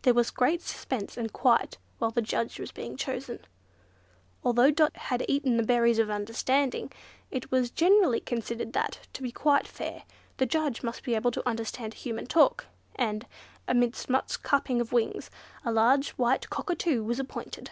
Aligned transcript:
There 0.00 0.14
was 0.14 0.30
great 0.30 0.62
suspense 0.62 1.18
and 1.18 1.30
quiet 1.30 1.76
while 1.98 2.10
the 2.10 2.22
Judge 2.22 2.58
was 2.58 2.72
being 2.72 2.96
chosen. 2.96 3.40
Although 4.42 4.70
Dot 4.70 4.96
had 4.96 5.22
eaten 5.28 5.58
the 5.58 5.62
berries 5.62 5.98
of 5.98 6.08
understanding, 6.08 6.90
it 7.30 7.50
was 7.50 7.70
generally 7.70 8.18
considered 8.20 8.72
that, 8.72 9.00
to 9.12 9.22
be 9.22 9.30
quite 9.30 9.66
fair, 9.66 10.04
the 10.38 10.46
judge 10.46 10.82
must 10.82 11.02
be 11.04 11.14
able 11.14 11.32
to 11.32 11.46
understand 11.46 11.92
human 11.92 12.24
talk; 12.24 12.64
and, 12.96 13.26
amidst 13.68 14.08
much 14.08 14.42
clapping 14.42 14.80
of 14.80 14.94
wings, 14.94 15.30
a 15.66 15.70
large 15.70 16.12
white 16.12 16.48
Cockatoo 16.48 17.02
was 17.04 17.20
appointed. 17.20 17.70